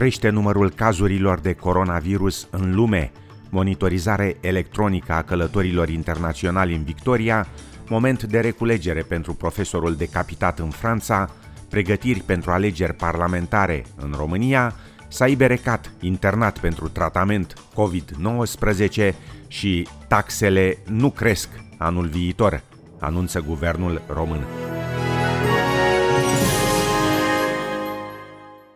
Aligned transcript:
Crește 0.00 0.28
numărul 0.28 0.70
cazurilor 0.70 1.40
de 1.40 1.52
coronavirus 1.52 2.46
în 2.50 2.74
lume, 2.74 3.12
monitorizare 3.50 4.36
electronică 4.40 5.12
a 5.12 5.22
călătorilor 5.22 5.88
internaționali 5.88 6.74
în 6.74 6.82
Victoria, 6.82 7.46
moment 7.88 8.22
de 8.22 8.40
reculegere 8.40 9.02
pentru 9.02 9.34
profesorul 9.34 9.94
decapitat 9.94 10.58
în 10.58 10.70
Franța, 10.70 11.30
pregătiri 11.68 12.20
pentru 12.20 12.50
alegeri 12.50 12.94
parlamentare 12.94 13.84
în 13.96 14.14
România, 14.16 14.74
Saib 15.08 15.40
Erecat, 15.40 15.92
internat 16.00 16.58
pentru 16.58 16.88
tratament 16.88 17.54
COVID-19 17.54 19.12
și 19.48 19.88
taxele 20.08 20.78
nu 20.86 21.10
cresc 21.10 21.48
anul 21.78 22.06
viitor, 22.06 22.62
anunță 22.98 23.40
guvernul 23.40 24.02
român. 24.06 24.40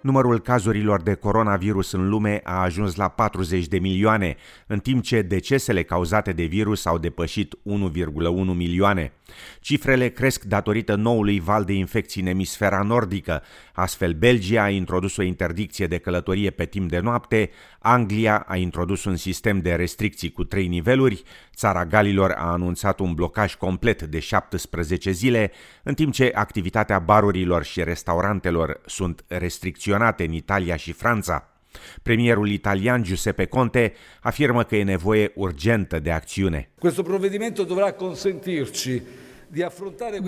Numărul 0.04 0.40
cazurilor 0.40 1.02
de 1.02 1.14
coronavirus 1.14 1.92
în 1.92 2.08
lume 2.08 2.40
a 2.42 2.62
ajuns 2.62 2.94
la 2.94 3.08
40 3.08 3.66
de 3.66 3.78
milioane, 3.78 4.36
în 4.66 4.78
timp 4.78 5.02
ce 5.02 5.22
decesele 5.22 5.82
cauzate 5.82 6.32
de 6.32 6.44
virus 6.44 6.86
au 6.86 6.98
depășit 6.98 7.54
1,1 7.54 7.62
milioane. 8.54 9.12
Cifrele 9.60 10.08
cresc 10.08 10.42
datorită 10.42 10.94
noului 10.94 11.40
val 11.40 11.64
de 11.64 11.72
infecții 11.72 12.20
în 12.20 12.26
emisfera 12.26 12.82
nordică. 12.82 13.42
Astfel, 13.72 14.12
Belgia 14.12 14.62
a 14.62 14.68
introdus 14.68 15.16
o 15.16 15.22
interdicție 15.22 15.86
de 15.86 15.98
călătorie 15.98 16.50
pe 16.50 16.64
timp 16.64 16.90
de 16.90 16.98
noapte, 16.98 17.50
Anglia 17.78 18.44
a 18.48 18.56
introdus 18.56 19.04
un 19.04 19.16
sistem 19.16 19.60
de 19.60 19.74
restricții 19.74 20.32
cu 20.32 20.44
trei 20.44 20.66
niveluri, 20.66 21.22
țara 21.54 21.84
Galilor 21.84 22.30
a 22.30 22.52
anunțat 22.52 22.98
un 22.98 23.14
blocaj 23.14 23.54
complet 23.54 24.02
de 24.02 24.18
17 24.18 25.10
zile, 25.10 25.52
în 25.82 25.94
timp 25.94 26.12
ce 26.12 26.30
activitatea 26.34 26.98
barurilor 26.98 27.62
și 27.62 27.84
restaurantelor 27.84 28.80
sunt 28.86 29.24
restricționate 29.28 29.92
în 30.24 30.32
Italia 30.32 30.76
și 30.76 30.92
Franța. 30.92 31.48
Premierul 32.02 32.48
italian 32.48 33.02
Giuseppe 33.02 33.44
Conte 33.44 33.92
afirmă 34.20 34.62
că 34.62 34.76
e 34.76 34.82
nevoie 34.82 35.32
urgentă 35.34 35.98
de 35.98 36.10
acțiune. 36.10 36.70
Questo 36.78 37.02
provvedimento 37.02 37.62
dovrà 37.62 37.92
consentirci 37.92 39.02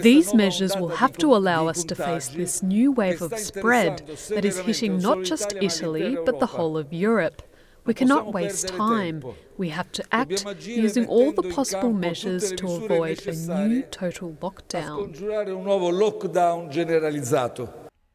These 0.02 0.34
measures 0.34 0.74
will 0.76 0.90
have 0.90 1.16
to 1.16 1.34
allow 1.34 1.66
us 1.66 1.84
to 1.84 1.94
face 1.94 2.28
this 2.28 2.60
new 2.60 2.92
wave 2.92 3.20
of 3.20 3.36
spread 3.36 4.04
that 4.28 4.44
is 4.44 4.60
hitting 4.60 5.00
not 5.00 5.24
just 5.24 5.56
Italy, 5.60 6.16
but 6.24 6.38
the 6.38 6.46
whole 6.46 6.76
of 6.78 6.86
Europe. 6.92 7.42
We 7.86 7.94
cannot 7.94 8.32
waste 8.32 8.68
time. 8.68 9.22
We 9.56 9.68
have 9.68 9.90
to 9.92 10.02
act 10.10 10.44
using 10.64 11.06
all 11.06 11.32
the 11.32 11.48
possible 11.54 11.92
measures 11.92 12.52
to 12.52 12.66
avoid 12.66 13.26
a 13.26 13.66
new 13.66 13.82
total 13.90 14.36
lockdown. 14.40 15.12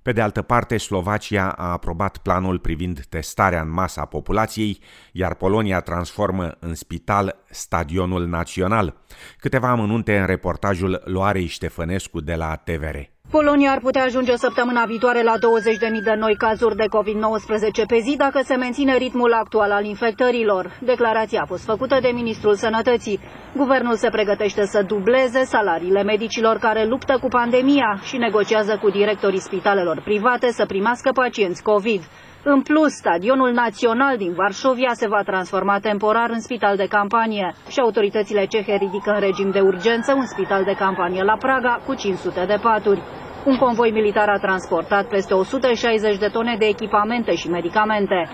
Pe 0.01 0.11
de 0.11 0.21
altă 0.21 0.41
parte, 0.41 0.77
Slovacia 0.77 1.49
a 1.49 1.71
aprobat 1.71 2.17
planul 2.17 2.59
privind 2.59 3.05
testarea 3.09 3.61
în 3.61 3.71
masă 3.71 3.99
a 3.99 4.05
populației, 4.05 4.79
iar 5.11 5.33
Polonia 5.33 5.81
transformă 5.81 6.55
în 6.59 6.75
spital 6.75 7.43
stadionul 7.49 8.27
național. 8.27 8.95
Câteva 9.37 9.69
amănunte 9.69 10.19
în 10.19 10.25
reportajul 10.25 11.01
Loarei 11.05 11.45
Ștefănescu 11.45 12.19
de 12.19 12.35
la 12.35 12.55
TVR. 12.55 12.97
Polonia 13.31 13.71
ar 13.71 13.79
putea 13.79 14.03
ajunge 14.03 14.35
săptămâna 14.35 14.85
viitoare 14.85 15.23
la 15.23 15.33
20.000 15.33 16.03
de 16.03 16.15
noi 16.17 16.35
cazuri 16.35 16.75
de 16.75 16.85
COVID-19 16.85 17.87
pe 17.87 17.99
zi 17.99 18.15
dacă 18.17 18.41
se 18.43 18.55
menține 18.55 18.97
ritmul 18.97 19.33
actual 19.33 19.71
al 19.71 19.85
infectărilor. 19.85 20.71
Declarația 20.79 21.41
a 21.41 21.45
fost 21.45 21.63
făcută 21.63 21.97
de 22.01 22.11
Ministrul 22.13 22.55
Sănătății. 22.55 23.19
Guvernul 23.55 23.95
se 23.95 24.09
pregătește 24.09 24.65
să 24.65 24.83
dubleze 24.87 25.43
salariile 25.43 26.03
medicilor 26.03 26.57
care 26.57 26.85
luptă 26.85 27.17
cu 27.21 27.27
pandemia 27.27 27.99
și 28.03 28.17
negociază 28.17 28.79
cu 28.81 28.89
directorii 28.89 29.39
spitalelor 29.39 30.01
private 30.03 30.51
să 30.51 30.65
primească 30.65 31.11
pacienți 31.13 31.63
COVID. 31.63 32.01
În 32.43 32.61
plus, 32.61 32.91
stadionul 32.91 33.51
național 33.51 34.17
din 34.17 34.33
Varșovia 34.33 34.91
se 34.93 35.07
va 35.07 35.21
transforma 35.23 35.79
temporar 35.79 36.29
în 36.29 36.39
spital 36.39 36.75
de 36.75 36.87
campanie 36.87 37.55
și 37.69 37.79
autoritățile 37.79 38.45
cehe 38.45 38.75
ridică 38.75 39.11
în 39.11 39.19
regim 39.19 39.51
de 39.51 39.59
urgență 39.59 40.13
un 40.13 40.25
spital 40.25 40.63
de 40.63 40.75
campanie 40.77 41.23
la 41.23 41.37
Praga 41.39 41.81
cu 41.85 41.93
500 41.93 42.45
de 42.45 42.57
paturi. 42.61 43.01
Un 43.45 43.57
convoi 43.57 43.91
militar 43.91 44.29
a 44.29 44.37
transportat 44.37 45.07
peste 45.07 45.33
160 45.33 46.17
de 46.17 46.27
tone 46.27 46.55
de 46.59 46.65
echipamente 46.65 47.35
și 47.35 47.49
medicamente. 47.49 48.29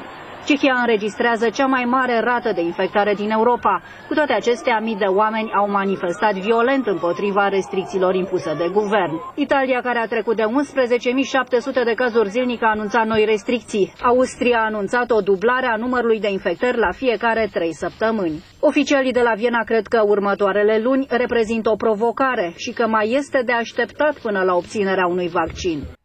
Cehia 0.47 0.74
înregistrează 0.80 1.50
cea 1.50 1.66
mai 1.66 1.85
mare 1.85 2.19
rată 2.19 2.52
de 2.56 2.62
infectare 2.62 3.13
din 3.13 3.30
Europa. 3.30 3.81
Cu 4.08 4.13
toate 4.13 4.34
acestea, 4.34 4.80
mii 4.80 4.96
de 4.96 5.06
oameni 5.06 5.52
au 5.53 5.69
manifestat 5.69 6.34
violent 6.34 6.88
împotriva 6.88 7.47
restricțiilor 7.47 8.16
impuse 8.16 8.53
de 8.58 8.69
guvern. 8.74 9.13
Italia, 9.35 9.81
care 9.81 10.00
a 10.00 10.06
trecut 10.08 10.35
de 10.35 10.44
11.700 10.44 11.84
de 11.85 11.94
cazuri 11.96 12.30
zilnic, 12.30 12.63
a 12.63 12.69
anunțat 12.69 13.06
noi 13.06 13.25
restricții. 13.25 13.94
Austria 14.02 14.59
a 14.59 14.66
anunțat 14.66 15.12
o 15.12 15.22
dublare 15.22 15.66
a 15.66 15.75
numărului 15.75 16.19
de 16.19 16.31
infectări 16.31 16.78
la 16.78 16.91
fiecare 16.91 17.50
trei 17.53 17.74
săptămâni. 17.74 18.44
Oficialii 18.59 19.12
de 19.12 19.22
la 19.22 19.34
Viena 19.34 19.64
cred 19.64 19.88
că 19.88 20.02
următoarele 20.06 20.79
luni 20.84 21.06
reprezintă 21.09 21.69
o 21.69 21.75
provocare 21.75 22.53
și 22.56 22.72
că 22.72 22.88
mai 22.88 23.12
este 23.12 23.41
de 23.46 23.52
așteptat 23.52 24.14
până 24.19 24.44
la 24.44 24.56
obținerea 24.56 25.08
unui 25.08 25.28
vaccin. 25.28 25.97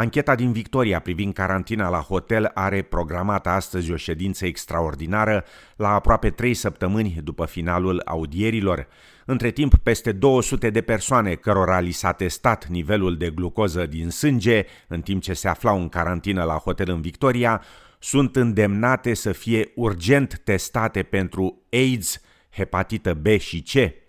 Ancheta 0.00 0.34
din 0.34 0.52
Victoria 0.52 1.00
privind 1.00 1.32
carantina 1.32 1.88
la 1.88 1.98
hotel 1.98 2.50
are 2.54 2.82
programată 2.82 3.48
astăzi 3.48 3.92
o 3.92 3.96
ședință 3.96 4.46
extraordinară 4.46 5.44
la 5.76 5.88
aproape 5.88 6.30
trei 6.30 6.54
săptămâni 6.54 7.20
după 7.24 7.44
finalul 7.44 8.02
audierilor. 8.04 8.86
Între 9.24 9.50
timp, 9.50 9.74
peste 9.76 10.12
200 10.12 10.70
de 10.70 10.80
persoane 10.80 11.34
cărora 11.34 11.80
li 11.80 11.90
s-a 11.90 12.12
testat 12.12 12.66
nivelul 12.66 13.16
de 13.16 13.30
glucoză 13.30 13.86
din 13.86 14.10
sânge 14.10 14.64
în 14.88 15.00
timp 15.00 15.22
ce 15.22 15.32
se 15.32 15.48
aflau 15.48 15.80
în 15.80 15.88
carantină 15.88 16.44
la 16.44 16.54
hotel 16.54 16.90
în 16.90 17.00
Victoria 17.00 17.62
sunt 17.98 18.36
îndemnate 18.36 19.14
să 19.14 19.32
fie 19.32 19.72
urgent 19.74 20.40
testate 20.44 21.02
pentru 21.02 21.62
AIDS, 21.72 22.20
hepatită 22.50 23.14
B 23.14 23.26
și 23.26 23.62
C. 23.62 24.06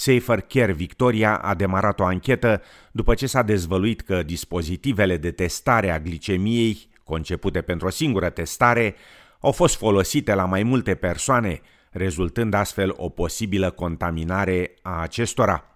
Safer 0.00 0.40
Care 0.40 0.72
Victoria 0.72 1.36
a 1.36 1.54
demarat 1.54 2.00
o 2.00 2.04
anchetă 2.04 2.62
după 2.92 3.14
ce 3.14 3.26
s-a 3.26 3.42
dezvăluit 3.42 4.00
că 4.00 4.22
dispozitivele 4.22 5.16
de 5.16 5.30
testare 5.30 5.90
a 5.90 5.98
glicemiei, 6.00 6.88
concepute 7.04 7.60
pentru 7.60 7.86
o 7.86 7.90
singură 7.90 8.30
testare, 8.30 8.94
au 9.40 9.52
fost 9.52 9.76
folosite 9.76 10.34
la 10.34 10.44
mai 10.44 10.62
multe 10.62 10.94
persoane, 10.94 11.60
rezultând 11.90 12.54
astfel 12.54 12.94
o 12.96 13.08
posibilă 13.08 13.70
contaminare 13.70 14.74
a 14.82 15.00
acestora. 15.00 15.69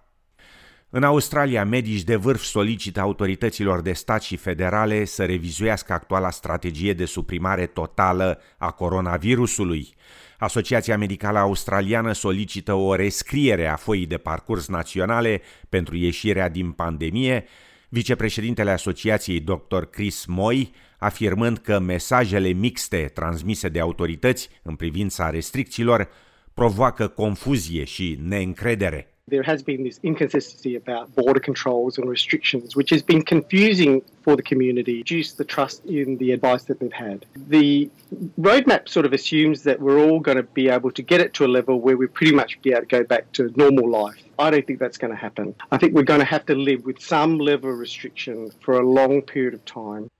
În 0.97 1.03
Australia, 1.03 1.65
medici 1.65 2.03
de 2.03 2.15
vârf 2.15 2.41
solicită 2.41 2.99
autorităților 2.99 3.81
de 3.81 3.93
stat 3.93 4.21
și 4.21 4.35
federale 4.35 5.05
să 5.05 5.25
revizuiască 5.25 5.93
actuala 5.93 6.29
strategie 6.29 6.93
de 6.93 7.05
suprimare 7.05 7.65
totală 7.65 8.41
a 8.57 8.71
coronavirusului. 8.71 9.95
Asociația 10.37 10.97
Medicală 10.97 11.39
Australiană 11.39 12.11
solicită 12.11 12.73
o 12.73 12.95
rescriere 12.95 13.67
a 13.67 13.75
foii 13.75 14.05
de 14.05 14.17
parcurs 14.17 14.67
naționale 14.67 15.41
pentru 15.69 15.95
ieșirea 15.95 16.49
din 16.49 16.71
pandemie, 16.71 17.45
vicepreședintele 17.89 18.71
asociației 18.71 19.39
dr. 19.39 19.83
Chris 19.91 20.25
Moy, 20.25 20.71
afirmând 20.97 21.57
că 21.57 21.79
mesajele 21.79 22.49
mixte 22.49 23.11
transmise 23.13 23.69
de 23.69 23.79
autorități 23.79 24.49
în 24.63 24.75
privința 24.75 25.29
restricțiilor 25.29 26.09
provoacă 26.53 27.07
confuzie 27.07 27.83
și 27.83 28.19
neîncredere. 28.21 29.14
There 29.27 29.41
has 29.41 29.63
been 29.63 29.83
this 29.83 29.99
inconsistency 30.03 30.75
about 30.75 31.15
border 31.15 31.39
controls 31.39 31.97
and 31.97 32.07
restrictions, 32.07 32.75
which 32.75 32.91
has 32.91 33.01
been 33.01 33.23
confusing 33.23 34.03
for 34.21 34.35
the 34.35 34.43
community, 34.43 34.97
reduced 34.97 35.39
the 35.39 35.43
trust 35.43 35.83
in 35.85 36.17
the 36.17 36.31
advice 36.31 36.65
that 36.65 36.79
they've 36.79 36.93
had. 36.93 37.25
The 37.35 37.89
roadmap 38.39 38.87
sort 38.87 39.07
of 39.07 39.13
assumes 39.13 39.63
that 39.63 39.79
we're 39.79 39.97
all 39.97 40.19
going 40.19 40.37
to 40.37 40.43
be 40.43 40.69
able 40.69 40.91
to 40.91 41.01
get 41.01 41.21
it 41.21 41.33
to 41.35 41.45
a 41.45 41.47
level 41.47 41.81
where 41.81 41.97
we 41.97 42.05
pretty 42.05 42.35
much 42.35 42.61
be 42.61 42.69
able 42.69 42.81
to 42.81 42.85
go 42.85 43.03
back 43.03 43.31
to 43.31 43.51
normal 43.55 43.89
life. 43.89 44.21
I 44.37 44.51
don't 44.51 44.67
think 44.67 44.77
that's 44.77 44.99
going 44.99 45.09
to 45.11 45.17
happen. 45.17 45.55
I 45.71 45.77
think 45.77 45.95
we're 45.95 46.03
going 46.03 46.19
to 46.19 46.25
have 46.27 46.45
to 46.45 46.53
live 46.53 46.85
with 46.85 47.01
some 47.01 47.39
level 47.39 47.71
of 47.71 47.79
restriction 47.79 48.51
for 48.61 48.79
a 48.79 48.87
long 48.87 49.23
period 49.23 49.55
of 49.55 49.65
time. 49.65 50.11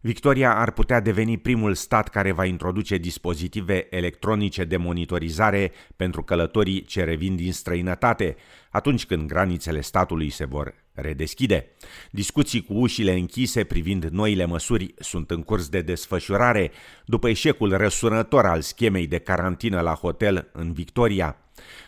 Victoria 0.00 0.56
ar 0.56 0.70
putea 0.70 1.00
deveni 1.00 1.38
primul 1.38 1.74
stat 1.74 2.08
care 2.08 2.32
va 2.32 2.44
introduce 2.44 2.96
dispozitive 2.96 3.86
electronice 3.90 4.64
de 4.64 4.76
monitorizare 4.76 5.72
pentru 5.96 6.22
călătorii 6.22 6.84
ce 6.84 7.04
revin 7.04 7.36
din 7.36 7.52
străinătate, 7.52 8.36
atunci 8.70 9.06
când 9.06 9.28
granițele 9.28 9.80
statului 9.80 10.30
se 10.30 10.44
vor 10.44 10.74
redeschide. 10.92 11.66
Discuții 12.10 12.62
cu 12.64 12.74
ușile 12.74 13.12
închise 13.12 13.64
privind 13.64 14.04
noile 14.04 14.44
măsuri 14.44 14.94
sunt 14.98 15.30
în 15.30 15.42
curs 15.42 15.68
de 15.68 15.80
desfășurare 15.80 16.70
după 17.04 17.28
eșecul 17.28 17.76
răsunător 17.76 18.46
al 18.46 18.60
schemei 18.60 19.06
de 19.06 19.18
carantină 19.18 19.80
la 19.80 19.94
hotel 19.94 20.50
în 20.52 20.72
Victoria. 20.72 21.36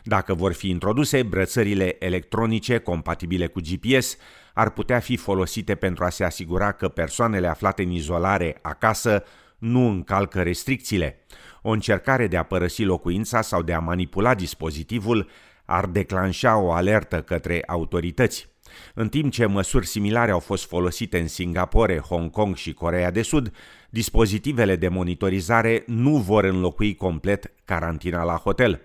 Dacă 0.04 0.34
vor 0.34 0.52
fi 0.52 0.68
introduse, 0.68 1.22
brățările 1.22 2.04
electronice 2.04 2.78
compatibile 2.78 3.46
cu 3.46 3.60
GPS 3.60 4.16
ar 4.54 4.70
putea 4.70 4.98
fi 4.98 5.16
folosite 5.16 5.74
pentru 5.74 6.04
a 6.04 6.08
se 6.08 6.24
asigura 6.24 6.72
că 6.72 6.88
persoanele 6.88 7.46
aflate 7.46 7.82
în 7.82 7.90
izolare 7.90 8.58
acasă 8.62 9.24
nu 9.58 9.88
încalcă 9.88 10.42
restricțiile. 10.42 11.24
O 11.62 11.70
încercare 11.70 12.26
de 12.26 12.36
a 12.36 12.42
părăsi 12.42 12.84
locuința 12.84 13.40
sau 13.40 13.62
de 13.62 13.72
a 13.72 13.78
manipula 13.78 14.34
dispozitivul 14.34 15.28
ar 15.64 15.86
declanșa 15.86 16.56
o 16.56 16.72
alertă 16.72 17.22
către 17.22 17.62
autorități. 17.66 18.48
În 18.94 19.08
timp 19.08 19.32
ce 19.32 19.46
măsuri 19.46 19.86
similare 19.86 20.30
au 20.30 20.38
fost 20.38 20.66
folosite 20.66 21.18
în 21.18 21.28
Singapore, 21.28 21.98
Hong 21.98 22.30
Kong 22.30 22.56
și 22.56 22.72
Corea 22.72 23.10
de 23.10 23.22
Sud, 23.22 23.52
dispozitivele 23.90 24.76
de 24.76 24.88
monitorizare 24.88 25.82
nu 25.86 26.16
vor 26.16 26.44
înlocui 26.44 26.94
complet 26.94 27.52
carantina 27.64 28.22
la 28.22 28.34
hotel. 28.34 28.80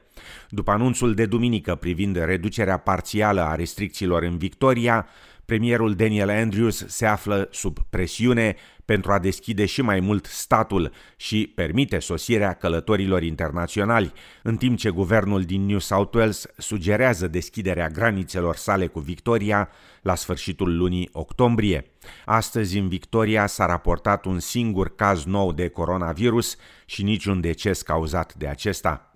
După 0.49 0.71
anunțul 0.71 1.13
de 1.13 1.25
duminică 1.25 1.75
privind 1.75 2.15
reducerea 2.15 2.77
parțială 2.77 3.41
a 3.41 3.55
restricțiilor 3.55 4.23
în 4.23 4.37
Victoria, 4.37 5.07
premierul 5.45 5.93
Daniel 5.93 6.29
Andrews 6.29 6.85
se 6.87 7.05
află 7.05 7.47
sub 7.51 7.77
presiune 7.89 8.55
pentru 8.85 9.11
a 9.11 9.19
deschide 9.19 9.65
și 9.65 9.81
mai 9.81 9.99
mult 9.99 10.25
statul 10.25 10.91
și 11.15 11.51
permite 11.55 11.99
sosirea 11.99 12.53
călătorilor 12.53 13.23
internaționali, 13.23 14.13
în 14.43 14.57
timp 14.57 14.77
ce 14.77 14.89
guvernul 14.89 15.43
din 15.43 15.65
New 15.65 15.79
South 15.79 16.15
Wales 16.15 16.45
sugerează 16.57 17.27
deschiderea 17.27 17.87
granițelor 17.87 18.55
sale 18.55 18.87
cu 18.87 18.99
Victoria 18.99 19.69
la 20.01 20.15
sfârșitul 20.15 20.77
lunii 20.77 21.09
octombrie. 21.11 21.85
Astăzi 22.25 22.77
în 22.77 22.87
Victoria 22.87 23.45
s-a 23.45 23.65
raportat 23.65 24.25
un 24.25 24.39
singur 24.39 24.95
caz 24.95 25.23
nou 25.23 25.51
de 25.51 25.67
coronavirus 25.67 26.55
și 26.85 27.03
niciun 27.03 27.41
deces 27.41 27.81
cauzat 27.81 28.33
de 28.33 28.47
acesta. 28.47 29.11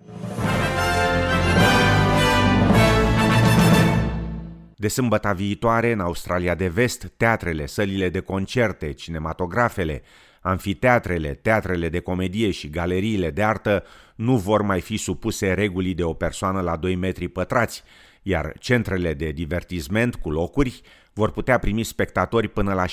De 4.80 4.88
sâmbătă 4.88 5.32
viitoare, 5.36 5.92
în 5.92 6.00
Australia 6.00 6.54
de 6.54 6.68
Vest, 6.68 7.12
teatrele, 7.16 7.66
sălile 7.66 8.08
de 8.08 8.20
concerte, 8.20 8.92
cinematografele, 8.92 10.02
anfiteatrele, 10.40 11.34
teatrele 11.34 11.88
de 11.88 12.00
comedie 12.00 12.50
și 12.50 12.70
galeriile 12.70 13.30
de 13.30 13.42
artă 13.42 13.84
nu 14.14 14.36
vor 14.36 14.62
mai 14.62 14.80
fi 14.80 14.96
supuse 14.96 15.52
regulii 15.52 15.94
de 15.94 16.02
o 16.02 16.12
persoană 16.12 16.60
la 16.60 16.76
2 16.76 16.94
metri 16.94 17.28
pătrați, 17.28 17.82
iar 18.22 18.52
centrele 18.58 19.14
de 19.14 19.30
divertisment 19.30 20.14
cu 20.14 20.30
locuri 20.30 20.82
vor 21.12 21.30
putea 21.30 21.58
primi 21.58 21.82
spectatori 21.82 22.48
până 22.48 22.74
la 22.74 22.84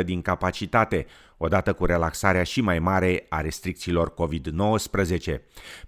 60% 0.00 0.04
din 0.04 0.22
capacitate, 0.22 1.06
odată 1.36 1.72
cu 1.72 1.84
relaxarea 1.84 2.42
și 2.42 2.60
mai 2.60 2.78
mare 2.78 3.26
a 3.28 3.40
restricțiilor 3.40 4.14
COVID-19. 4.14 5.34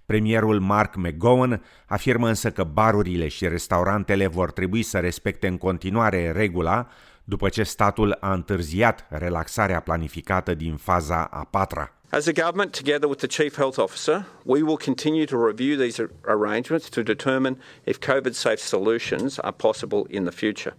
Premierul 0.05 0.59
Mark 0.59 0.95
McGowan 0.95 1.63
afirmă 1.85 2.27
însă 2.27 2.51
că 2.51 2.63
barurile 2.63 3.27
și 3.27 3.47
restaurantele 3.47 4.27
vor 4.27 4.51
trebui 4.51 4.83
să 4.83 4.99
respecte 4.99 5.47
în 5.47 5.57
continuare 5.57 6.31
regula, 6.31 6.87
după 7.23 7.49
ce 7.49 7.63
statul 7.63 8.17
a 8.19 8.33
întârziat 8.33 9.07
relaxarea 9.09 9.79
planificată 9.79 10.53
din 10.53 10.75
faza 10.75 11.23
a 11.23 11.43
patra. 11.43 11.98
As 12.11 12.27
a 12.27 12.33
government, 12.33 12.73
together 12.73 13.07
with 13.07 13.19
the 13.19 13.27
Chief 13.27 13.55
Health 13.55 13.77
Officer, 13.77 14.25
we 14.43 14.63
will 14.63 14.77
continue 14.77 15.27
to 15.27 15.37
review 15.37 15.77
these 15.77 16.01
arrangements 16.25 16.89
to 16.89 17.03
determine 17.03 17.57
if 17.85 17.99
COVID 17.99 18.33
safe 18.33 18.59
solutions 18.59 19.37
are 19.37 19.51
possible 19.51 20.07
in 20.09 20.25
the 20.25 20.31
future. 20.31 20.73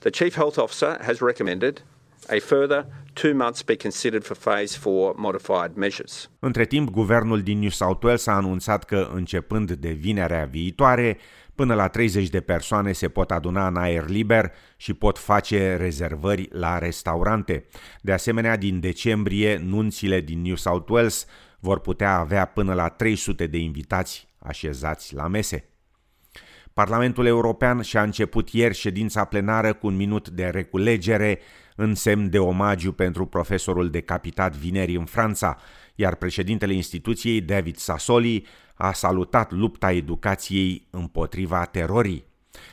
The 0.00 0.10
Chief 0.10 0.34
Health 0.34 0.58
Officer 0.58 0.98
has 1.02 1.20
recommended 1.20 1.82
a 2.30 2.40
further 2.40 2.86
two 3.14 3.34
months 3.34 3.62
be 3.62 3.76
considered 3.76 4.24
for 4.24 4.34
phase 4.34 4.74
4 4.74 5.14
modified 5.16 5.76
measures. 5.76 6.30
Între 6.38 6.64
timp, 6.64 6.90
guvernul 6.90 7.42
din 7.42 7.58
New 7.58 7.70
South 7.70 8.04
Wales 8.04 8.26
a 8.26 8.32
anunțat 8.32 8.84
că 8.84 9.10
începând 9.14 9.72
de 9.72 9.90
vinerea 9.90 10.44
viitoare, 10.44 11.18
până 11.56 11.74
la 11.74 11.88
30 11.88 12.28
de 12.28 12.40
persoane 12.40 12.92
se 12.92 13.08
pot 13.08 13.30
aduna 13.30 13.66
în 13.66 13.76
aer 13.76 14.08
liber 14.08 14.52
și 14.76 14.94
pot 14.94 15.18
face 15.18 15.76
rezervări 15.76 16.48
la 16.52 16.78
restaurante. 16.78 17.64
De 18.00 18.12
asemenea, 18.12 18.56
din 18.56 18.80
decembrie, 18.80 19.56
nunțile 19.56 20.20
din 20.20 20.42
New 20.42 20.54
South 20.54 20.90
Wales 20.90 21.26
vor 21.60 21.80
putea 21.80 22.16
avea 22.18 22.44
până 22.44 22.74
la 22.74 22.88
300 22.88 23.46
de 23.46 23.58
invitați 23.58 24.28
așezați 24.38 25.14
la 25.14 25.28
mese. 25.28 25.68
Parlamentul 26.72 27.26
European 27.26 27.82
și-a 27.82 28.02
început 28.02 28.48
ieri 28.48 28.74
ședința 28.74 29.24
plenară 29.24 29.72
cu 29.72 29.86
un 29.86 29.96
minut 29.96 30.28
de 30.28 30.44
reculegere 30.44 31.38
în 31.76 31.94
semn 31.94 32.30
de 32.30 32.38
omagiu 32.38 32.92
pentru 32.92 33.26
profesorul 33.26 33.90
decapitat 33.90 34.56
vineri 34.56 34.96
în 34.96 35.04
Franța, 35.04 35.56
iar 35.94 36.14
președintele 36.14 36.72
instituției, 36.72 37.40
David 37.40 37.76
Sassoli, 37.76 38.46
a 38.76 38.92
salutat 38.92 39.52
lupta 39.52 39.92
educației 39.92 40.86
împotriva 40.90 41.64
terorii. 41.64 42.24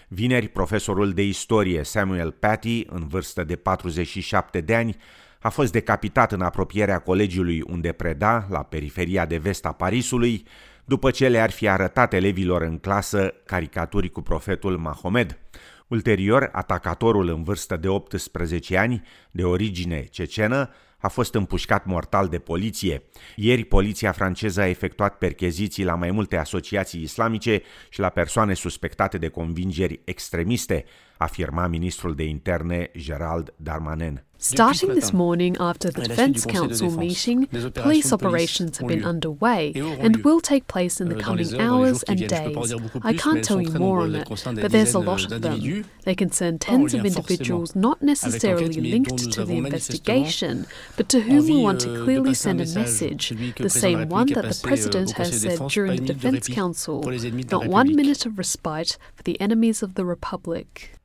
Vineri, 0.08 0.48
profesorul 0.48 1.12
de 1.12 1.24
istorie 1.24 1.84
Samuel 1.84 2.32
Patty, 2.32 2.86
în 2.90 3.08
vârstă 3.08 3.44
de 3.44 3.56
47 3.56 4.62
de 4.62 4.76
ani, 4.76 4.98
a 5.42 5.50
fost 5.50 5.72
decapitat 5.72 6.32
în 6.32 6.42
apropierea 6.42 7.00
colegiului 7.00 7.64
unde 7.68 7.92
preda, 7.92 8.48
la 8.50 8.64
periferia 8.64 9.26
de 9.26 9.38
vest 9.38 9.66
a 9.66 9.72
Parisului, 9.72 10.48
după 10.86 11.12
ce 11.12 11.28
le-ar 11.28 11.52
fi 11.52 11.68
arătat 11.68 12.14
elevilor 12.14 12.62
în 12.62 12.78
clasă 12.78 13.34
caricaturi 13.46 14.10
cu 14.10 14.22
profetul 14.22 14.78
Mahomed. 14.78 15.40
Ulterior, 15.88 16.50
atacatorul 16.52 17.28
în 17.28 17.44
vârstă 17.44 17.78
de 17.78 17.88
18 17.88 18.78
ani, 18.78 19.04
de 19.32 19.44
origine 19.44 20.04
cecenă, 20.04 20.70
a 21.04 21.08
fost 21.08 21.34
împușcat 21.34 21.86
mortal 21.86 22.28
de 22.28 22.40
poliție. 22.40 23.04
Ieri, 23.36 23.64
poliția 23.64 24.12
franceză 24.12 24.62
a 24.62 24.68
efectuat 24.68 25.18
percheziții 25.18 25.84
la 25.84 25.96
mai 25.96 26.12
multe 26.12 26.38
asociații 26.38 27.02
islamice 27.02 27.62
și 27.90 28.00
la 28.00 28.10
persoane 28.10 28.54
suspectate 28.54 29.18
de 29.18 29.28
convingeri 29.28 30.00
extremiste, 30.04 30.86
afirma 31.20 31.68
ministrul 31.68 32.16
de 32.16 32.24
interne 32.24 32.90
Gerald 32.96 33.52
Darmanin. 33.58 34.22
Starting 34.44 34.94
this 34.94 35.14
morning 35.14 35.56
after 35.58 35.90
the 35.90 36.02
Defence 36.02 36.46
Council 36.46 36.92
meeting, 36.92 37.48
police 37.76 38.12
operations 38.12 38.78
have 38.78 38.90
been 38.90 39.06
underway 39.06 39.72
and 40.02 40.18
will 40.18 40.42
take 40.42 40.68
place 40.68 41.00
in 41.00 41.08
the 41.08 41.16
euh, 41.16 41.20
coming 41.22 41.62
hours 41.62 42.04
and 42.04 42.28
days. 42.28 42.74
I 43.04 43.14
can't 43.14 43.42
tell 43.42 43.62
you 43.62 43.72
more 43.80 44.02
on 44.02 44.16
it, 44.16 44.28
but 44.28 44.70
there's 44.74 44.94
a 44.94 45.00
lot 45.00 45.32
of 45.32 45.42
them. 45.42 45.86
They 46.04 46.14
concern 46.14 46.60
tens 46.60 46.94
of 46.94 47.06
individuals 47.06 47.74
not 47.74 48.02
necessarily 48.02 48.82
linked 48.82 49.32
to 49.32 49.46
the 49.46 49.56
investigation, 49.56 50.68
but 50.98 51.08
to 51.08 51.22
whom 51.22 51.46
we 51.48 51.62
want 51.62 51.80
to 51.82 51.96
euh, 51.96 52.04
clearly 52.04 52.34
send 52.34 52.60
a 52.60 52.66
message, 52.66 53.30
the 53.56 53.70
same 53.70 54.10
one 54.10 54.28
that 54.34 54.44
the 54.44 54.60
President 54.62 55.12
has 55.12 55.42
said 55.42 55.70
during 55.70 55.96
the 55.96 56.14
Defence 56.14 56.50
Council 56.50 57.02
not 57.50 57.68
one 57.68 57.96
minute 57.96 58.26
of 58.26 58.38
respite 58.38 58.98
for 59.16 59.24
the 59.24 59.40
enemies 59.40 59.82
of 59.82 59.96
the 59.96 60.04
Republic. 60.04 61.00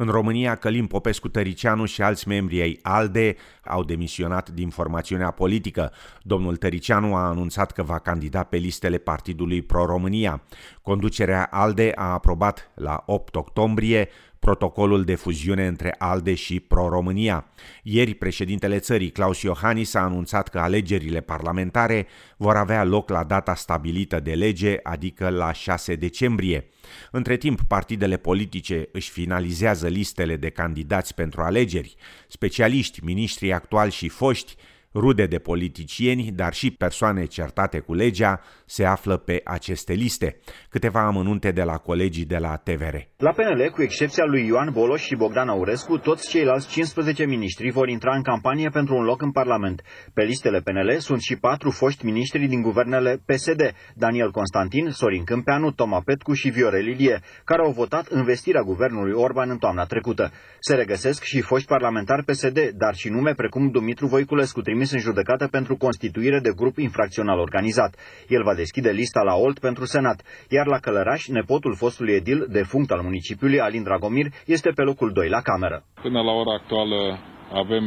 În 0.00 0.06
România, 0.06 0.54
Călim 0.54 0.86
Popescu 0.86 1.28
Tăricianu 1.28 1.84
și 1.84 2.02
alți 2.02 2.28
membri 2.28 2.60
ai 2.60 2.78
ALDE 2.82 3.36
au 3.64 3.84
demisionat 3.84 4.50
din 4.50 4.68
formațiunea 4.68 5.30
politică. 5.30 5.92
Domnul 6.22 6.56
Tăricianu 6.56 7.14
a 7.14 7.28
anunțat 7.28 7.72
că 7.72 7.82
va 7.82 7.98
candida 7.98 8.42
pe 8.42 8.56
listele 8.56 8.98
Partidului 8.98 9.62
Pro-România. 9.62 10.42
Conducerea 10.82 11.48
ALDE 11.50 11.92
a 11.94 12.12
aprobat 12.12 12.70
la 12.74 13.02
8 13.06 13.36
octombrie 13.36 14.08
protocolul 14.38 15.04
de 15.04 15.14
fuziune 15.14 15.66
între 15.66 15.94
ALDE 15.98 16.34
și 16.34 16.60
Pro-România. 16.60 17.46
Ieri, 17.82 18.14
președintele 18.14 18.78
țării, 18.78 19.10
Claus 19.10 19.42
Iohannis, 19.42 19.94
a 19.94 20.00
anunțat 20.00 20.48
că 20.48 20.58
alegerile 20.58 21.20
parlamentare 21.20 22.06
vor 22.36 22.56
avea 22.56 22.84
loc 22.84 23.08
la 23.08 23.24
data 23.24 23.54
stabilită 23.54 24.20
de 24.20 24.32
lege, 24.34 24.76
adică 24.82 25.28
la 25.28 25.52
6 25.52 25.94
decembrie. 25.94 26.68
Între 27.10 27.36
timp, 27.36 27.60
partidele 27.62 28.16
politice 28.16 28.88
își 28.92 29.10
finalizează 29.10 29.88
listele 29.88 30.36
de 30.36 30.50
candidați 30.50 31.14
pentru 31.14 31.40
alegeri. 31.40 31.94
Specialiști, 32.28 33.04
miniștrii 33.04 33.52
actuali 33.52 33.90
și 33.90 34.08
foști 34.08 34.56
rude 34.94 35.26
de 35.26 35.38
politicieni, 35.38 36.30
dar 36.32 36.52
și 36.52 36.70
persoane 36.70 37.24
certate 37.24 37.78
cu 37.78 37.94
legea, 37.94 38.40
se 38.66 38.84
află 38.84 39.16
pe 39.16 39.40
aceste 39.44 39.92
liste. 39.92 40.36
Câteva 40.68 41.06
amănunte 41.06 41.50
de 41.50 41.62
la 41.62 41.76
colegii 41.76 42.24
de 42.24 42.36
la 42.36 42.56
TVR. 42.56 42.96
La 43.16 43.30
PNL, 43.30 43.70
cu 43.70 43.82
excepția 43.82 44.24
lui 44.24 44.46
Ioan 44.46 44.70
Boloș 44.72 45.02
și 45.02 45.16
Bogdan 45.16 45.48
Aurescu, 45.48 45.98
toți 45.98 46.28
ceilalți 46.28 46.68
15 46.68 47.24
miniștri 47.24 47.70
vor 47.70 47.88
intra 47.88 48.14
în 48.14 48.22
campanie 48.22 48.68
pentru 48.68 48.96
un 48.96 49.04
loc 49.04 49.22
în 49.22 49.30
Parlament. 49.30 49.82
Pe 50.14 50.22
listele 50.22 50.60
PNL 50.60 50.96
sunt 50.98 51.20
și 51.20 51.36
patru 51.36 51.70
foști 51.70 52.04
miniștri 52.04 52.46
din 52.46 52.62
guvernele 52.62 53.22
PSD, 53.26 53.74
Daniel 53.94 54.30
Constantin, 54.30 54.90
Sorin 54.90 55.24
Câmpeanu, 55.24 55.70
Toma 55.70 56.00
Petcu 56.04 56.32
și 56.32 56.48
Viorel 56.48 56.86
Ilie, 56.86 57.20
care 57.44 57.62
au 57.62 57.70
votat 57.70 58.08
investirea 58.12 58.62
guvernului 58.62 59.12
Orban 59.12 59.50
în 59.50 59.58
toamna 59.58 59.84
trecută. 59.84 60.32
Se 60.58 60.74
regăsesc 60.74 61.22
și 61.22 61.40
foști 61.40 61.68
parlamentari 61.68 62.24
PSD, 62.24 62.58
dar 62.74 62.94
și 62.94 63.08
nume 63.08 63.34
precum 63.34 63.70
Dumitru 63.70 64.06
Voiculescu, 64.06 64.60
trimis 64.78 65.04
în 65.04 65.10
judecată 65.10 65.48
pentru 65.50 65.76
constituire 65.76 66.38
de 66.40 66.52
grup 66.56 66.76
infracțional 66.78 67.38
organizat. 67.38 67.92
El 68.28 68.42
va 68.42 68.54
deschide 68.54 68.90
lista 68.90 69.22
la 69.22 69.34
Olt 69.34 69.58
pentru 69.58 69.84
Senat, 69.84 70.18
iar 70.48 70.66
la 70.66 70.78
Călăraș, 70.78 71.26
nepotul 71.26 71.74
fostului 71.74 72.14
edil 72.14 72.46
defunct 72.48 72.90
al 72.90 73.02
municipiului, 73.02 73.60
Alin 73.60 73.82
Dragomir, 73.82 74.26
este 74.46 74.70
pe 74.74 74.82
locul 74.82 75.12
2 75.12 75.28
la 75.28 75.40
cameră. 75.40 75.84
Până 76.02 76.20
la 76.22 76.32
ora 76.32 76.54
actuală 76.60 77.18
avem 77.52 77.84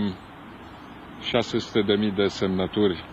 600.000 2.10 2.16
de 2.16 2.26
semnături 2.26 3.04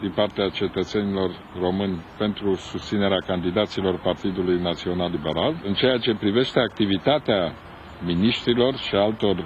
din 0.00 0.12
partea 0.14 0.48
cetățenilor 0.48 1.30
români 1.60 2.04
pentru 2.18 2.54
susținerea 2.54 3.22
candidaților 3.26 4.00
Partidului 4.00 4.60
Național 4.60 5.10
Liberal. 5.10 5.62
În 5.64 5.74
ceea 5.74 5.98
ce 5.98 6.14
privește 6.14 6.58
activitatea 6.60 7.52
miniștrilor 8.04 8.74
și 8.76 8.94
altor 8.94 9.36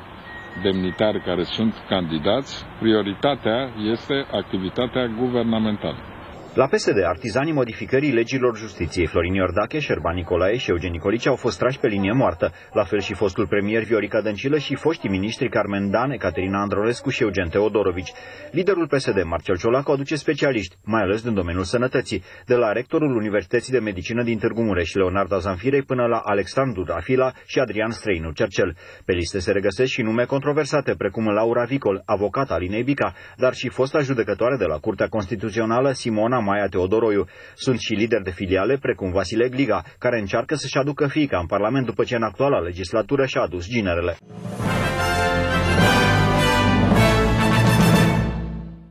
demnitari 0.62 1.20
care 1.22 1.42
sunt 1.44 1.74
candidați, 1.88 2.64
prioritatea 2.78 3.68
este 3.92 4.26
activitatea 4.30 5.06
guvernamentală. 5.06 6.09
La 6.54 6.66
PSD, 6.66 7.04
artizanii 7.04 7.52
modificării 7.52 8.12
legilor 8.12 8.56
justiției 8.56 9.06
Florin 9.06 9.34
Iordache, 9.34 9.78
Șerban 9.78 10.14
Nicolae 10.14 10.56
și 10.56 10.70
Eugen 10.70 10.90
Nicolice 10.90 11.28
au 11.28 11.36
fost 11.36 11.58
trași 11.58 11.78
pe 11.78 11.86
linie 11.86 12.12
moartă, 12.12 12.52
la 12.72 12.84
fel 12.84 13.00
și 13.00 13.14
fostul 13.14 13.46
premier 13.46 13.82
Viorica 13.82 14.20
Dăncilă 14.20 14.58
și 14.58 14.74
foștii 14.74 15.08
ministri 15.08 15.48
Carmen 15.48 15.90
Dan, 15.90 16.16
Caterina 16.16 16.60
Androlescu 16.60 17.10
și 17.10 17.22
Eugen 17.22 17.48
Teodorovici. 17.48 18.12
Liderul 18.50 18.86
PSD, 18.86 19.22
Marcel 19.22 19.56
Ciolacu, 19.56 19.90
aduce 19.90 20.16
specialiști, 20.16 20.76
mai 20.84 21.02
ales 21.02 21.22
din 21.22 21.34
domeniul 21.34 21.64
sănătății, 21.64 22.22
de 22.46 22.54
la 22.54 22.72
rectorul 22.72 23.16
Universității 23.16 23.72
de 23.72 23.78
Medicină 23.78 24.22
din 24.22 24.38
Târgu 24.38 24.62
Mureș, 24.62 24.92
Leonard 24.92 25.32
Azanfirei, 25.32 25.82
până 25.82 26.06
la 26.06 26.18
Alexandru 26.24 26.84
Rafila 26.84 27.32
și 27.46 27.58
Adrian 27.58 27.90
Străinu 27.90 28.30
Cercel. 28.30 28.76
Pe 29.04 29.12
liste 29.12 29.38
se 29.38 29.52
regăsesc 29.52 29.90
și 29.90 30.02
nume 30.02 30.24
controversate, 30.24 30.94
precum 30.98 31.26
Laura 31.26 31.64
Vicol, 31.64 32.02
avocat 32.04 32.50
Alinei 32.50 32.82
Bica, 32.82 33.14
dar 33.36 33.54
și 33.54 33.68
fosta 33.68 34.00
judecătoare 34.00 34.56
de 34.56 34.64
la 34.64 34.76
Curtea 34.78 35.06
Constituțională, 35.06 35.92
Simona 35.92 36.38
Maia 36.40 36.66
Teodoroiu. 36.66 37.26
Sunt 37.54 37.78
și 37.78 37.92
lideri 37.92 38.24
de 38.24 38.30
filiale 38.30 38.76
precum 38.76 39.12
Vasile 39.12 39.48
Gliga, 39.48 39.84
care 39.98 40.18
încearcă 40.18 40.54
să-și 40.54 40.78
aducă 40.78 41.06
fiica 41.06 41.38
în 41.38 41.46
Parlament 41.46 41.86
după 41.86 42.04
ce 42.04 42.16
în 42.16 42.22
actuala 42.22 42.58
legislatură 42.58 43.26
și-a 43.26 43.40
adus 43.40 43.66
ginerele. 43.66 44.16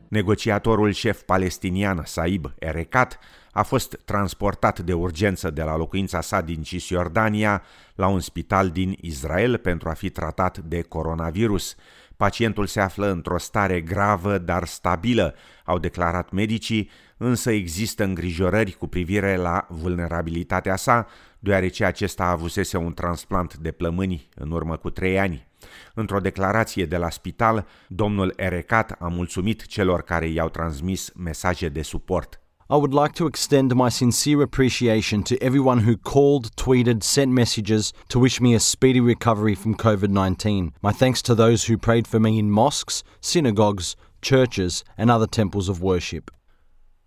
Negociatorul 0.08 0.92
șef 0.92 1.22
palestinian 1.22 2.02
Saib 2.04 2.52
Erekat 2.58 3.18
a 3.52 3.62
fost 3.62 4.00
transportat 4.04 4.78
de 4.78 4.92
urgență 4.92 5.50
de 5.50 5.62
la 5.62 5.76
locuința 5.76 6.20
sa 6.20 6.40
din 6.40 6.62
Cisjordania 6.62 7.62
la 7.94 8.08
un 8.08 8.20
spital 8.20 8.68
din 8.68 8.96
Israel 9.00 9.58
pentru 9.58 9.88
a 9.88 9.92
fi 9.92 10.10
tratat 10.10 10.58
de 10.58 10.82
coronavirus. 10.82 11.76
Pacientul 12.20 12.66
se 12.66 12.80
află 12.80 13.10
într-o 13.10 13.38
stare 13.38 13.80
gravă, 13.80 14.38
dar 14.38 14.64
stabilă, 14.64 15.34
au 15.64 15.78
declarat 15.78 16.30
medicii, 16.30 16.90
însă 17.16 17.50
există 17.50 18.04
îngrijorări 18.04 18.72
cu 18.72 18.86
privire 18.86 19.36
la 19.36 19.66
vulnerabilitatea 19.68 20.76
sa, 20.76 21.06
deoarece 21.38 21.84
acesta 21.84 22.24
avusese 22.24 22.76
un 22.76 22.94
transplant 22.94 23.56
de 23.56 23.70
plămâni 23.70 24.28
în 24.34 24.50
urmă 24.50 24.76
cu 24.76 24.90
trei 24.90 25.18
ani. 25.18 25.46
Într-o 25.94 26.20
declarație 26.20 26.86
de 26.86 26.96
la 26.96 27.10
spital, 27.10 27.66
domnul 27.88 28.32
Erecat 28.36 28.96
a 28.98 29.08
mulțumit 29.08 29.66
celor 29.66 30.02
care 30.02 30.26
i-au 30.26 30.48
transmis 30.48 31.12
mesaje 31.16 31.68
de 31.68 31.82
suport. 31.82 32.39
I 32.72 32.76
would 32.76 32.94
like 32.94 33.14
to 33.14 33.26
extend 33.26 33.74
my 33.74 33.88
sincere 33.88 34.42
appreciation 34.42 35.24
to 35.24 35.42
everyone 35.42 35.80
who 35.80 35.96
called, 35.96 36.54
tweeted, 36.54 37.02
sent 37.02 37.32
messages 37.32 37.92
to 38.10 38.20
wish 38.20 38.40
me 38.40 38.54
a 38.54 38.60
speedy 38.60 39.00
recovery 39.00 39.56
from 39.56 39.74
COVID 39.74 40.10
19. 40.10 40.72
My 40.80 40.92
thanks 40.92 41.20
to 41.22 41.34
those 41.34 41.64
who 41.64 41.76
prayed 41.76 42.06
for 42.06 42.20
me 42.20 42.38
in 42.38 42.48
mosques, 42.48 43.02
synagogues, 43.20 43.96
churches, 44.22 44.84
and 44.96 45.10
other 45.10 45.26
temples 45.26 45.68
of 45.68 45.82
worship. 45.82 46.30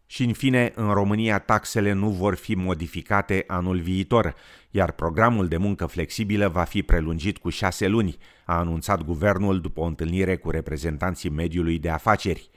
Și 0.06 0.24
în 0.24 0.34
fine, 0.34 0.72
în 0.76 0.90
România 0.94 1.40
taxele 1.40 1.92
nu 1.92 2.10
vor 2.10 2.36
fi 2.36 2.56
modificate 2.56 3.44
anul 3.48 3.80
viitor, 3.80 4.36
iar 4.72 4.92
programul 4.92 5.48
de 5.48 5.58
muncă 5.58 5.86
flexibilă 5.86 6.48
va 6.48 6.64
fi 6.64 6.84
prelungit 6.84 7.38
cu 7.38 7.50
șase 7.50 7.88
luni, 7.88 8.18
a 8.46 8.58
anunțat 8.58 9.04
guvernul 9.04 9.62
după 9.62 9.80
o 9.80 9.84
întâlnire 9.86 10.36
cu 10.36 10.50
reprezentanții 10.50 11.30
mediului 11.30 11.80
de 11.80 11.90
afaceri. 11.90 12.50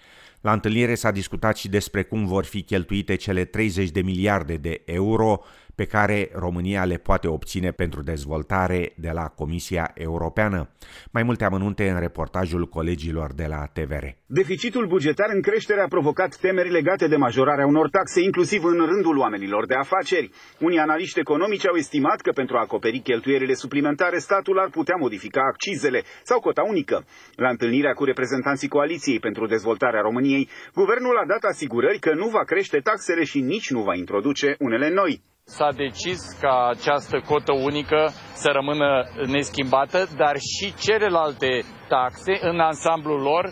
La 0.46 0.52
întâlnire 0.52 0.94
s-a 0.94 1.10
discutat 1.10 1.56
și 1.56 1.68
despre 1.68 2.02
cum 2.02 2.26
vor 2.26 2.44
fi 2.44 2.62
cheltuite 2.62 3.14
cele 3.14 3.44
30 3.44 3.90
de 3.90 4.00
miliarde 4.00 4.56
de 4.56 4.82
euro 4.84 5.40
pe 5.76 5.84
care 5.84 6.30
România 6.32 6.84
le 6.84 6.96
poate 6.96 7.28
obține 7.28 7.70
pentru 7.70 8.02
dezvoltare 8.02 8.92
de 8.96 9.10
la 9.10 9.26
Comisia 9.28 9.90
Europeană. 9.94 10.68
Mai 11.10 11.22
multe 11.22 11.44
amănunte 11.44 11.88
în 11.88 12.00
reportajul 12.00 12.66
colegilor 12.66 13.32
de 13.32 13.46
la 13.48 13.66
TVR. 13.72 14.04
Deficitul 14.26 14.86
bugetar 14.86 15.30
în 15.34 15.42
creștere 15.42 15.80
a 15.80 15.88
provocat 15.88 16.36
temeri 16.36 16.70
legate 16.70 17.06
de 17.08 17.16
majorarea 17.16 17.66
unor 17.66 17.90
taxe, 17.90 18.20
inclusiv 18.20 18.64
în 18.64 18.86
rândul 18.86 19.16
oamenilor 19.18 19.66
de 19.66 19.74
afaceri. 19.74 20.30
Unii 20.60 20.78
analiști 20.78 21.20
economici 21.20 21.68
au 21.68 21.74
estimat 21.74 22.20
că 22.20 22.30
pentru 22.32 22.56
a 22.56 22.60
acoperi 22.60 22.98
cheltuierile 22.98 23.54
suplimentare, 23.54 24.18
statul 24.18 24.58
ar 24.58 24.68
putea 24.68 24.96
modifica 24.98 25.40
accizele 25.52 26.02
sau 26.22 26.40
cota 26.40 26.62
unică. 26.62 27.04
La 27.34 27.48
întâlnirea 27.48 27.92
cu 27.92 28.04
reprezentanții 28.04 28.68
Coaliției 28.68 29.18
pentru 29.18 29.46
Dezvoltarea 29.46 30.00
României, 30.00 30.48
guvernul 30.74 31.16
a 31.16 31.26
dat 31.26 31.42
asigurări 31.50 31.98
că 31.98 32.14
nu 32.14 32.28
va 32.28 32.44
crește 32.44 32.78
taxele 32.78 33.24
și 33.24 33.40
nici 33.40 33.70
nu 33.70 33.82
va 33.82 33.94
introduce 33.94 34.56
unele 34.58 34.90
noi. 34.90 35.34
S-a 35.48 35.72
decis 35.72 36.20
ca 36.40 36.68
această 36.68 37.20
cotă 37.26 37.52
unică 37.52 38.10
să 38.34 38.48
rămână 38.52 39.04
neschimbată, 39.26 40.08
dar 40.16 40.36
și 40.38 40.74
celelalte 40.74 41.62
taxe 41.88 42.38
în 42.40 42.58
ansamblul 42.60 43.20
lor. 43.20 43.44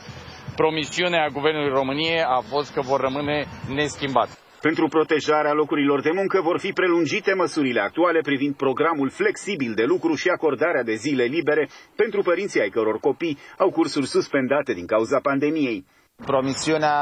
Promisiunea 0.56 1.28
Guvernului 1.28 1.72
României 1.72 2.22
a 2.22 2.40
fost 2.40 2.72
că 2.72 2.80
vor 2.80 3.00
rămâne 3.00 3.44
neschimbate. 3.74 4.30
Pentru 4.60 4.88
protejarea 4.88 5.52
locurilor 5.52 6.00
de 6.02 6.10
muncă 6.14 6.40
vor 6.40 6.58
fi 6.58 6.72
prelungite 6.72 7.34
măsurile 7.34 7.80
actuale 7.80 8.20
privind 8.20 8.54
programul 8.54 9.10
flexibil 9.10 9.72
de 9.74 9.84
lucru 9.84 10.14
și 10.14 10.28
acordarea 10.28 10.82
de 10.82 10.94
zile 10.94 11.24
libere 11.24 11.68
pentru 11.96 12.22
părinții 12.22 12.60
ai 12.60 12.68
căror 12.68 12.98
copii 13.00 13.38
au 13.58 13.70
cursuri 13.70 14.06
suspendate 14.06 14.72
din 14.72 14.86
cauza 14.86 15.18
pandemiei. 15.22 15.84
Promisiunea 16.26 16.96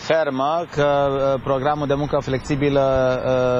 fermă 0.00 0.64
că 0.74 0.88
uh, 1.10 1.40
programul 1.42 1.86
de 1.86 1.94
muncă 1.94 2.18
flexibilă 2.20 2.84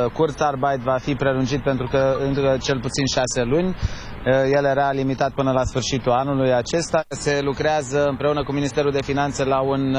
uh, 0.05 0.11
Kurzarbeit 0.13 0.81
va 0.81 0.97
fi 0.99 1.15
prelungit 1.15 1.63
pentru 1.63 1.87
că 1.91 2.17
încă 2.27 2.57
cel 2.61 2.81
puțin 2.81 3.07
șase 3.07 3.43
luni. 3.43 3.69
Uh, 3.69 4.57
el 4.57 4.65
era 4.65 4.93
limitat 4.93 5.33
până 5.33 5.53
la 5.53 5.65
sfârșitul 5.65 6.13
anului 6.13 6.53
acesta. 6.53 7.03
Se 7.09 7.41
lucrează 7.43 8.05
împreună 8.07 8.43
cu 8.43 8.53
Ministerul 8.53 8.93
de 8.93 9.03
Finanțe 9.03 9.45
la 9.45 9.61
un 9.61 9.97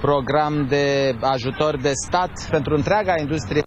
program 0.00 0.66
de 0.68 1.16
ajutor 1.20 1.76
de 1.76 1.90
stat 2.06 2.30
pentru 2.50 2.74
întreaga 2.74 3.14
industrie 3.18 3.62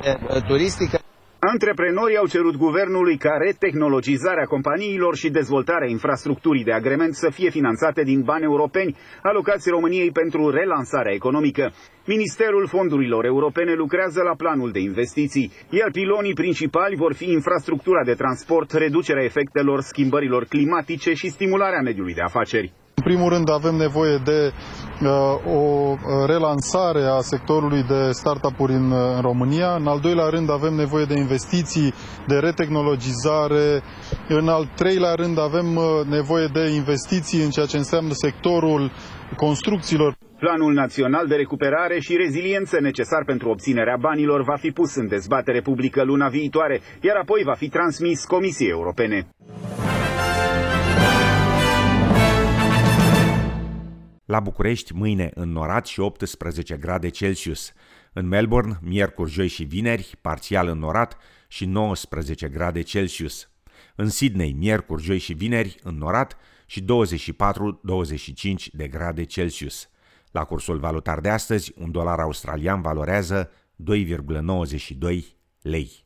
turistică. 0.47 0.99
Antreprenorii 1.39 2.17
au 2.17 2.27
cerut 2.27 2.55
guvernului 2.55 3.17
ca 3.17 3.37
retehnologizarea 3.37 4.43
companiilor 4.43 5.15
și 5.15 5.29
dezvoltarea 5.29 5.87
infrastructurii 5.89 6.63
de 6.63 6.71
agrement 6.71 7.13
să 7.15 7.29
fie 7.29 7.49
finanțate 7.49 8.03
din 8.03 8.21
bani 8.21 8.43
europeni 8.43 8.95
alocați 9.23 9.69
României 9.69 10.11
pentru 10.11 10.49
relansarea 10.49 11.13
economică. 11.13 11.71
Ministerul 12.05 12.67
Fondurilor 12.67 13.25
Europene 13.25 13.73
lucrează 13.73 14.21
la 14.21 14.35
planul 14.35 14.71
de 14.71 14.79
investiții, 14.79 15.51
iar 15.69 15.91
pilonii 15.91 16.33
principali 16.33 16.95
vor 16.95 17.13
fi 17.13 17.31
infrastructura 17.31 18.03
de 18.03 18.13
transport, 18.13 18.71
reducerea 18.71 19.23
efectelor 19.23 19.81
schimbărilor 19.81 20.43
climatice 20.45 21.13
și 21.13 21.29
stimularea 21.29 21.81
mediului 21.81 22.13
de 22.13 22.21
afaceri. 22.21 22.73
În 22.97 23.03
primul 23.13 23.29
rând 23.29 23.49
avem 23.51 23.75
nevoie 23.75 24.17
de 24.23 24.51
uh, 25.01 25.09
o 25.55 25.95
relansare 26.25 27.03
a 27.03 27.19
sectorului 27.19 27.83
de 27.83 28.11
startup-uri 28.11 28.73
în, 28.73 28.91
în 29.15 29.21
România. 29.21 29.75
În 29.75 29.87
al 29.87 29.99
doilea 29.99 30.25
rând 30.29 30.51
avem 30.51 30.73
nevoie 30.73 31.05
de 31.05 31.17
investiții, 31.17 31.93
de 32.27 32.35
retehnologizare. 32.35 33.81
În 34.27 34.47
al 34.47 34.69
treilea 34.75 35.13
rând 35.13 35.39
avem 35.39 35.75
uh, 35.75 35.83
nevoie 36.09 36.47
de 36.53 36.59
investiții 36.69 37.43
în 37.43 37.49
ceea 37.49 37.65
ce 37.65 37.77
înseamnă 37.77 38.11
sectorul 38.13 38.91
construcțiilor. 39.35 40.15
Planul 40.39 40.73
național 40.73 41.27
de 41.27 41.35
recuperare 41.35 41.99
și 41.99 42.15
reziliență 42.15 42.77
necesar 42.81 43.23
pentru 43.25 43.49
obținerea 43.49 43.97
banilor 43.99 44.43
va 44.43 44.55
fi 44.55 44.71
pus 44.71 44.95
în 44.95 45.07
dezbatere 45.07 45.61
publică 45.61 46.03
luna 46.03 46.27
viitoare, 46.27 46.81
iar 47.01 47.15
apoi 47.15 47.41
va 47.45 47.53
fi 47.53 47.69
transmis 47.69 48.25
Comisiei 48.25 48.69
Europene. 48.69 49.27
La 54.27 54.39
București, 54.39 54.93
mâine 54.93 55.31
înnorat 55.33 55.85
și 55.85 55.99
18 55.99 56.77
grade 56.77 57.09
Celsius. 57.09 57.73
În 58.13 58.27
Melbourne, 58.27 58.79
miercuri, 58.81 59.31
joi 59.31 59.47
și 59.47 59.63
vineri, 59.63 60.17
parțial 60.21 60.67
înnorat 60.67 61.17
și 61.47 61.65
19 61.65 62.47
grade 62.47 62.81
Celsius. 62.81 63.49
În 63.95 64.09
Sydney, 64.09 64.51
miercuri, 64.51 65.03
joi 65.03 65.17
și 65.17 65.33
vineri, 65.33 65.75
înnorat 65.83 66.37
și 66.65 66.81
24-25 66.81 66.85
de 68.71 68.87
grade 68.87 69.23
Celsius. 69.23 69.89
La 70.31 70.43
cursul 70.43 70.79
valutar 70.79 71.19
de 71.19 71.29
astăzi, 71.29 71.73
un 71.77 71.91
dolar 71.91 72.19
australian 72.19 72.81
valorează 72.81 73.51
2,92 73.75 75.23
lei. 75.61 76.05